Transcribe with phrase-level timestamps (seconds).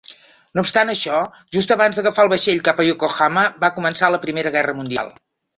[0.59, 1.19] No obstant això,
[1.57, 5.17] just abans d'agafar el vaixell cap a Yokohama, va començar la Primera Guerra Mundial.